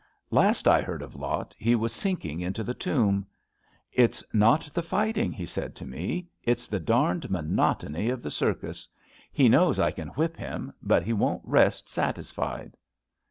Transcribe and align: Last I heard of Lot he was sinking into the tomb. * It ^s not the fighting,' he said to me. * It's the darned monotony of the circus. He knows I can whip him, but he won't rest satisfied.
Last 0.31 0.67
I 0.67 0.81
heard 0.81 1.03
of 1.03 1.15
Lot 1.15 1.53
he 1.59 1.75
was 1.75 1.93
sinking 1.93 2.41
into 2.41 2.63
the 2.63 2.73
tomb. 2.73 3.27
* 3.59 3.67
It 3.91 4.13
^s 4.13 4.23
not 4.33 4.61
the 4.73 4.81
fighting,' 4.81 5.31
he 5.31 5.45
said 5.45 5.75
to 5.75 5.85
me. 5.85 6.27
* 6.35 6.43
It's 6.43 6.67
the 6.67 6.79
darned 6.79 7.29
monotony 7.29 8.09
of 8.09 8.23
the 8.23 8.31
circus. 8.31 8.87
He 9.31 9.47
knows 9.47 9.79
I 9.79 9.91
can 9.91 10.07
whip 10.07 10.37
him, 10.37 10.73
but 10.81 11.03
he 11.03 11.13
won't 11.13 11.43
rest 11.45 11.87
satisfied. 11.87 12.77